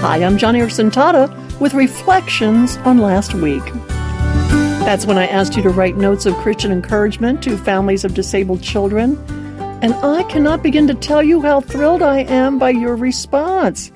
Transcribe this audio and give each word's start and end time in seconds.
Hi, 0.00 0.24
I'm 0.24 0.38
Joni 0.38 0.62
Eareckson 0.62 0.90
Tada 0.90 1.28
with 1.60 1.74
reflections 1.74 2.78
on 2.78 3.00
last 3.00 3.34
week. 3.34 3.62
That's 4.80 5.04
when 5.04 5.18
I 5.18 5.26
asked 5.26 5.56
you 5.56 5.62
to 5.62 5.68
write 5.68 5.98
notes 5.98 6.24
of 6.24 6.34
Christian 6.36 6.72
encouragement 6.72 7.42
to 7.42 7.58
families 7.58 8.02
of 8.06 8.14
disabled 8.14 8.62
children. 8.62 9.18
And 9.82 9.92
I 9.96 10.22
cannot 10.22 10.62
begin 10.62 10.86
to 10.86 10.94
tell 10.94 11.22
you 11.22 11.42
how 11.42 11.60
thrilled 11.60 12.00
I 12.00 12.20
am 12.20 12.58
by 12.58 12.70
your 12.70 12.96
response. 12.96 13.92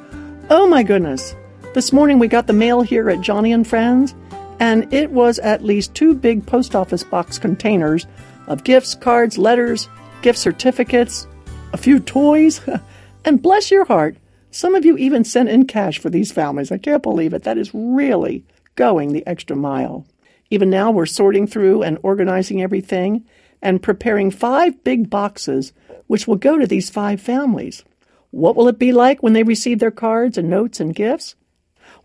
Oh 0.51 0.67
my 0.67 0.82
goodness. 0.82 1.35
This 1.73 1.91
morning 1.91 2.18
we 2.18 2.29
got 2.29 2.48
the 2.48 2.52
mail 2.52 2.82
here 2.82 3.09
at 3.09 3.21
Joni 3.21 3.55
and 3.55 3.66
Friends, 3.66 4.14
and 4.61 4.93
it 4.93 5.11
was 5.11 5.39
at 5.39 5.64
least 5.64 5.95
two 5.95 6.14
big 6.14 6.45
post 6.45 6.77
office 6.77 7.02
box 7.02 7.39
containers 7.39 8.07
of 8.46 8.64
gifts, 8.64 8.95
cards, 8.95 9.39
letters, 9.39 9.89
gift 10.21 10.39
certificates, 10.39 11.27
a 11.73 11.79
few 11.79 11.98
toys, 11.98 12.61
and 13.25 13.41
bless 13.41 13.71
your 13.71 13.86
heart, 13.86 14.18
some 14.55 14.77
of 14.77 14.84
you 14.84 14.96
even 14.96 15.25
sent 15.25 15.48
in 15.48 15.66
cash 15.66 15.98
for 15.98 16.11
these 16.11 16.30
families. 16.30 16.70
I 16.70 16.79
can't 16.79 17.02
believe 17.02 17.34
it. 17.34 17.42
That 17.42 17.59
is 17.59 17.74
really 17.74 18.45
going 18.77 19.12
the 19.12 19.27
extra 19.27 19.56
mile. 19.56 20.06
Even 20.48 20.70
now, 20.70 20.92
we're 20.92 21.06
sorting 21.06 21.48
through 21.48 21.83
and 21.83 21.98
organizing 22.05 22.62
everything 22.62 23.24
and 23.60 23.82
preparing 23.82 24.30
five 24.30 24.84
big 24.84 25.10
boxes 25.10 25.73
which 26.06 26.29
will 26.29 26.37
go 26.37 26.56
to 26.56 26.69
these 26.69 26.88
five 26.88 27.20
families. 27.20 27.82
What 28.30 28.55
will 28.55 28.69
it 28.69 28.79
be 28.79 28.93
like 28.93 29.24
when 29.24 29.32
they 29.32 29.43
receive 29.43 29.80
their 29.80 29.91
cards 29.91 30.38
and 30.38 30.48
notes 30.48 30.79
and 30.79 30.95
gifts? 30.95 31.34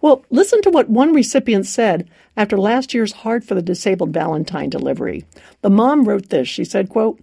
Well, 0.01 0.25
listen 0.31 0.63
to 0.63 0.71
what 0.71 0.89
one 0.89 1.13
recipient 1.13 1.67
said 1.67 2.09
after 2.35 2.57
last 2.57 2.95
year's 2.95 3.11
Heart 3.11 3.43
for 3.43 3.53
the 3.53 3.61
Disabled 3.61 4.11
Valentine 4.11 4.71
delivery. 4.71 5.23
The 5.61 5.69
mom 5.69 6.05
wrote 6.05 6.29
this. 6.29 6.47
She 6.47 6.63
said, 6.63 6.89
quote, 6.89 7.19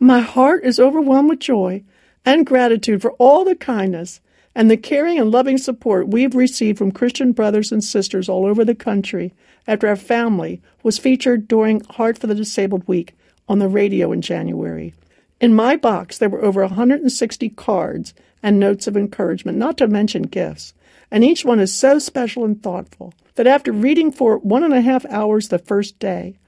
My 0.00 0.18
heart 0.18 0.64
is 0.64 0.80
overwhelmed 0.80 1.28
with 1.28 1.38
joy 1.38 1.84
and 2.24 2.44
gratitude 2.44 3.02
for 3.02 3.12
all 3.12 3.44
the 3.44 3.54
kindness 3.54 4.20
and 4.54 4.70
the 4.70 4.76
caring 4.76 5.18
and 5.18 5.30
loving 5.30 5.58
support 5.58 6.08
we've 6.08 6.34
received 6.34 6.78
from 6.78 6.92
Christian 6.92 7.32
brothers 7.32 7.72
and 7.72 7.82
sisters 7.82 8.28
all 8.28 8.46
over 8.46 8.64
the 8.64 8.74
country 8.74 9.32
after 9.66 9.88
our 9.88 9.96
family 9.96 10.60
was 10.82 10.98
featured 10.98 11.48
during 11.48 11.80
Heart 11.84 12.18
for 12.18 12.26
the 12.26 12.34
Disabled 12.34 12.86
Week 12.86 13.16
on 13.48 13.58
the 13.58 13.68
radio 13.68 14.12
in 14.12 14.22
January. 14.22 14.94
In 15.40 15.54
my 15.54 15.76
box, 15.76 16.18
there 16.18 16.28
were 16.28 16.44
over 16.44 16.60
160 16.62 17.48
cards 17.50 18.14
and 18.42 18.60
notes 18.60 18.86
of 18.86 18.96
encouragement, 18.96 19.58
not 19.58 19.76
to 19.78 19.88
mention 19.88 20.22
gifts. 20.22 20.74
And 21.10 21.24
each 21.24 21.44
one 21.44 21.60
is 21.60 21.72
so 21.72 21.98
special 21.98 22.44
and 22.44 22.62
thoughtful 22.62 23.12
that 23.34 23.46
after 23.46 23.72
reading 23.72 24.12
for 24.12 24.38
one 24.38 24.62
and 24.62 24.74
a 24.74 24.80
half 24.80 25.04
hours 25.06 25.48
the 25.48 25.58
first 25.58 25.98
day, 25.98 26.38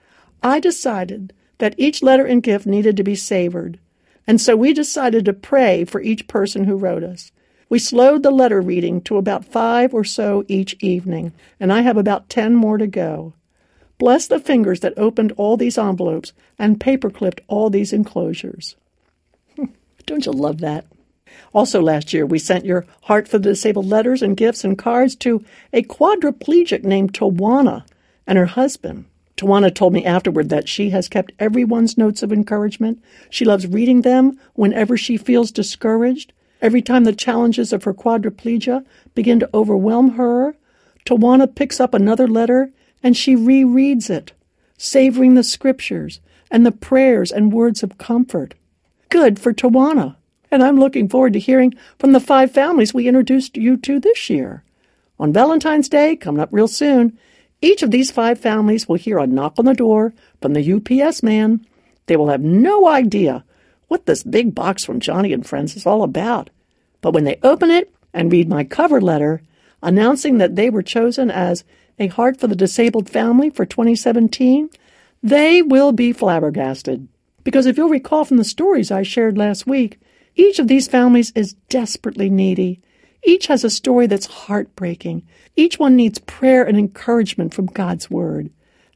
I 0.42 0.60
decided 0.60 1.32
that 1.58 1.74
each 1.78 2.02
letter 2.02 2.24
and 2.24 2.42
gift 2.42 2.66
needed 2.66 2.96
to 2.96 3.02
be 3.02 3.14
savored. 3.14 3.78
And 4.26 4.40
so 4.40 4.56
we 4.56 4.72
decided 4.72 5.24
to 5.24 5.32
pray 5.32 5.84
for 5.84 6.00
each 6.00 6.28
person 6.28 6.64
who 6.64 6.76
wrote 6.76 7.02
us. 7.02 7.32
We 7.68 7.78
slowed 7.78 8.22
the 8.22 8.30
letter 8.30 8.60
reading 8.60 9.00
to 9.02 9.16
about 9.16 9.44
five 9.44 9.92
or 9.92 10.04
so 10.04 10.44
each 10.46 10.76
evening, 10.80 11.32
and 11.58 11.72
I 11.72 11.80
have 11.80 11.96
about 11.96 12.28
ten 12.28 12.54
more 12.54 12.78
to 12.78 12.86
go. 12.86 13.34
Bless 13.98 14.26
the 14.26 14.38
fingers 14.38 14.80
that 14.80 14.94
opened 14.96 15.32
all 15.36 15.56
these 15.56 15.78
envelopes 15.78 16.32
and 16.58 16.78
paperclipped 16.78 17.40
all 17.48 17.70
these 17.70 17.92
enclosures. 17.92 18.76
Don't 20.06 20.26
you 20.26 20.32
love 20.32 20.58
that? 20.58 20.86
Also, 21.52 21.80
last 21.80 22.12
year, 22.12 22.24
we 22.24 22.38
sent 22.38 22.64
your 22.64 22.86
Heart 23.02 23.26
for 23.26 23.38
the 23.38 23.50
Disabled 23.50 23.86
letters 23.86 24.22
and 24.22 24.36
gifts 24.36 24.62
and 24.62 24.78
cards 24.78 25.16
to 25.16 25.44
a 25.72 25.82
quadriplegic 25.82 26.84
named 26.84 27.14
Tawana 27.14 27.84
and 28.26 28.38
her 28.38 28.46
husband. 28.46 29.06
Tawana 29.36 29.74
told 29.74 29.92
me 29.92 30.04
afterward 30.04 30.48
that 30.50 30.68
she 30.68 30.90
has 30.90 31.08
kept 31.08 31.32
everyone's 31.38 31.98
notes 31.98 32.22
of 32.22 32.32
encouragement. 32.32 33.02
She 33.28 33.44
loves 33.44 33.66
reading 33.66 34.02
them 34.02 34.38
whenever 34.54 34.96
she 34.96 35.16
feels 35.16 35.50
discouraged. 35.50 36.32
Every 36.62 36.82
time 36.82 37.04
the 37.04 37.12
challenges 37.12 37.72
of 37.72 37.84
her 37.84 37.94
quadriplegia 37.94 38.84
begin 39.14 39.40
to 39.40 39.50
overwhelm 39.52 40.12
her, 40.12 40.56
Tawana 41.04 41.54
picks 41.54 41.80
up 41.80 41.94
another 41.94 42.26
letter 42.26 42.70
and 43.02 43.16
she 43.16 43.36
rereads 43.36 44.10
it, 44.10 44.32
savoring 44.76 45.34
the 45.34 45.44
scriptures 45.44 46.20
and 46.50 46.64
the 46.64 46.72
prayers 46.72 47.30
and 47.30 47.52
words 47.52 47.82
of 47.82 47.98
comfort. 47.98 48.54
Good 49.08 49.38
for 49.38 49.52
Tawana. 49.52 50.16
And 50.50 50.62
I'm 50.62 50.78
looking 50.78 51.08
forward 51.08 51.32
to 51.34 51.38
hearing 51.38 51.74
from 51.98 52.12
the 52.12 52.20
five 52.20 52.50
families 52.52 52.94
we 52.94 53.08
introduced 53.08 53.56
you 53.56 53.76
to 53.78 53.98
this 53.98 54.30
year. 54.30 54.62
On 55.18 55.32
Valentine's 55.32 55.88
Day, 55.88 56.16
coming 56.16 56.40
up 56.40 56.48
real 56.52 56.68
soon, 56.68 57.18
each 57.62 57.82
of 57.82 57.90
these 57.90 58.10
five 58.10 58.38
families 58.38 58.88
will 58.88 58.96
hear 58.96 59.18
a 59.18 59.26
knock 59.26 59.54
on 59.58 59.64
the 59.64 59.74
door 59.74 60.12
from 60.40 60.52
the 60.52 60.72
UPS 60.74 61.22
man. 61.22 61.66
They 62.06 62.16
will 62.16 62.28
have 62.28 62.42
no 62.42 62.86
idea 62.86 63.44
what 63.88 64.06
this 64.06 64.22
big 64.22 64.54
box 64.54 64.84
from 64.84 65.00
Joni 65.00 65.32
and 65.32 65.46
Friends 65.46 65.76
is 65.76 65.86
all 65.86 66.02
about. 66.02 66.50
But 67.00 67.12
when 67.12 67.24
they 67.24 67.38
open 67.42 67.70
it 67.70 67.92
and 68.12 68.32
read 68.32 68.48
my 68.48 68.64
cover 68.64 69.00
letter 69.00 69.42
announcing 69.82 70.38
that 70.38 70.56
they 70.56 70.70
were 70.70 70.82
chosen 70.82 71.30
as 71.30 71.64
a 71.98 72.08
Heart 72.08 72.38
for 72.38 72.46
the 72.46 72.56
Disabled 72.56 73.08
Family 73.08 73.50
for 73.50 73.64
2017, 73.64 74.70
they 75.22 75.62
will 75.62 75.92
be 75.92 76.12
flabbergasted. 76.12 77.08
Because 77.44 77.66
if 77.66 77.76
you'll 77.76 77.88
recall 77.88 78.24
from 78.24 78.38
the 78.38 78.44
stories 78.44 78.90
I 78.90 79.02
shared 79.02 79.38
last 79.38 79.66
week, 79.66 80.00
each 80.34 80.58
of 80.58 80.68
these 80.68 80.88
families 80.88 81.32
is 81.34 81.54
desperately 81.68 82.28
needy. 82.28 82.80
Each 83.24 83.46
has 83.46 83.64
a 83.64 83.70
story 83.70 84.06
that's 84.06 84.26
heartbreaking. 84.26 85.26
Each 85.56 85.78
one 85.78 85.96
needs 85.96 86.18
prayer 86.18 86.64
and 86.64 86.78
encouragement 86.78 87.54
from 87.54 87.66
God's 87.66 88.10
Word. 88.10 88.50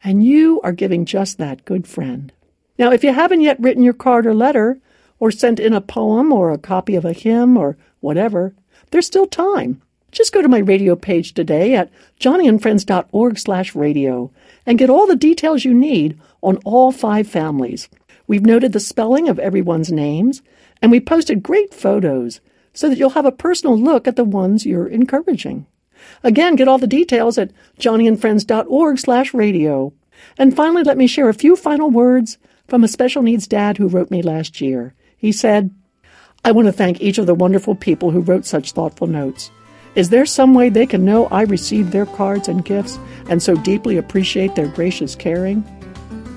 And 0.05 0.25
you 0.25 0.61
are 0.63 0.73
giving 0.73 1.05
just 1.05 1.39
that, 1.39 1.65
good 1.65 1.87
friend. 1.87 2.33
Now, 2.81 2.91
if 2.93 3.05
you 3.05 3.13
haven't 3.13 3.43
yet 3.43 3.61
written 3.61 3.83
your 3.83 3.93
card 3.93 4.25
or 4.25 4.33
letter, 4.33 4.79
or 5.19 5.31
sent 5.31 5.61
in 5.61 5.75
a 5.75 5.83
poem 5.83 6.33
or 6.33 6.51
a 6.51 6.57
copy 6.57 6.97
of 6.97 7.05
a 7.05 7.13
hymn 7.13 7.59
or 7.59 7.77
whatever, 8.01 8.55
there's 8.91 9.07
still 9.07 9.27
time. 9.27 9.83
Just 10.13 10.33
go 10.33 10.41
to 10.41 10.49
my 10.49 10.61
radio 10.61 10.97
page 10.97 11.35
today 11.35 11.75
at 11.75 11.91
joniandfriends.org 12.21 13.39
slash 13.39 13.75
radio 13.75 14.31
and 14.65 14.79
get 14.79 14.89
all 14.89 15.07
the 15.07 15.15
details 15.15 15.63
you 15.63 15.75
need 15.75 16.19
on 16.43 16.57
all 16.65 16.91
five 16.91 17.29
families. 17.29 17.91
We've 18.27 18.47
noted 18.47 18.73
the 18.73 18.81
spelling 18.81 19.29
of 19.29 19.39
everyone's 19.39 19.93
names, 19.93 20.41
and 20.81 20.91
we 20.91 21.01
posted 21.01 21.43
great 21.43 21.75
photos 21.75 22.41
so 22.73 22.89
that 22.89 22.97
you'll 22.97 23.11
have 23.11 23.27
a 23.27 23.31
personal 23.31 23.79
look 23.79 24.09
at 24.09 24.17
the 24.17 24.25
ones 24.25 24.65
you're 24.65 24.89
encouraging. 24.89 25.67
Again, 26.25 26.57
get 26.57 26.67
all 26.67 26.79
the 26.79 26.87
details 26.87 27.37
at 27.37 27.51
joniandfriends.org 27.79 28.99
slash 28.99 29.35
radio. 29.35 29.93
And 30.39 30.57
finally, 30.57 30.83
let 30.83 30.97
me 30.97 31.07
share 31.07 31.29
a 31.29 31.35
few 31.35 31.57
final 31.57 31.91
words 31.91 32.39
from 32.71 32.85
a 32.85 32.89
special 32.89 33.21
needs 33.21 33.49
dad 33.49 33.77
who 33.77 33.89
wrote 33.89 34.13
me 34.13 34.23
last 34.23 34.61
year. 34.61 34.95
He 35.19 35.33
said, 35.33 35.75
I 36.45 36.53
want 36.53 36.67
to 36.67 36.73
thank 36.73 37.01
each 37.01 37.19
of 37.19 37.27
the 37.27 37.35
wonderful 37.35 37.75
people 37.75 38.13
who 38.13 38.21
wrote 38.21 38.47
such 38.47 38.73
thoughtful 38.73 39.09
notes. 39.09 39.51
Is 39.97 40.11
there 40.11 40.25
some 40.25 40.55
way 40.55 40.69
they 40.69 40.87
can 40.87 41.05
know 41.05 41.27
I 41.27 41.43
received 41.43 41.91
their 41.91 42.07
cards 42.07 42.47
and 42.47 42.65
gifts 42.65 42.97
and 43.29 43.43
so 43.43 43.57
deeply 43.57 43.97
appreciate 43.97 44.55
their 44.55 44.69
gracious 44.69 45.15
caring? 45.15 45.65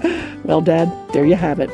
Well, 0.43 0.59
Dad, 0.59 0.91
there 1.13 1.23
you 1.23 1.35
have 1.35 1.61
it. 1.61 1.69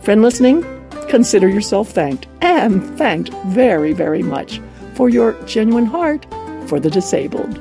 Friend 0.00 0.22
listening, 0.22 0.64
consider 1.10 1.50
yourself 1.50 1.90
thanked 1.90 2.26
and 2.40 2.82
thanked 2.96 3.28
very, 3.48 3.92
very 3.92 4.22
much 4.22 4.58
for 4.94 5.10
your 5.10 5.34
genuine 5.44 5.84
heart 5.84 6.24
for 6.66 6.80
the 6.80 6.88
disabled. 6.88 7.60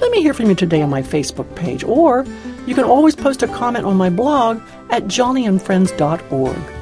Let 0.00 0.10
me 0.10 0.20
hear 0.22 0.34
from 0.34 0.48
you 0.48 0.56
today 0.56 0.82
on 0.82 0.90
my 0.90 1.02
Facebook 1.02 1.54
page, 1.54 1.84
or 1.84 2.24
you 2.70 2.76
can 2.76 2.84
always 2.84 3.16
post 3.16 3.42
a 3.42 3.48
comment 3.48 3.84
on 3.84 3.96
my 3.96 4.08
blog 4.08 4.62
at 4.90 5.02
joniandfriends.org. 5.06 6.79